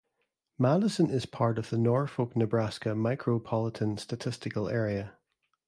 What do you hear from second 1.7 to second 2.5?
Norfolk,